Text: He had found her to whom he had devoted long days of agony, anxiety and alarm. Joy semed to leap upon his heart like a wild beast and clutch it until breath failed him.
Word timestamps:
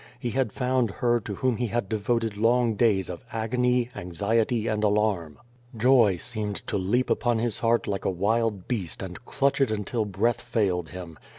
He 0.19 0.31
had 0.31 0.51
found 0.51 0.89
her 0.89 1.19
to 1.19 1.35
whom 1.35 1.57
he 1.57 1.67
had 1.67 1.87
devoted 1.87 2.35
long 2.35 2.73
days 2.73 3.07
of 3.07 3.23
agony, 3.31 3.89
anxiety 3.95 4.65
and 4.65 4.83
alarm. 4.83 5.37
Joy 5.77 6.17
semed 6.17 6.63
to 6.65 6.75
leap 6.79 7.11
upon 7.11 7.37
his 7.37 7.59
heart 7.59 7.85
like 7.85 8.03
a 8.05 8.09
wild 8.09 8.67
beast 8.67 9.03
and 9.03 9.23
clutch 9.25 9.61
it 9.61 9.69
until 9.69 10.05
breath 10.05 10.41
failed 10.41 10.89
him. 10.89 11.19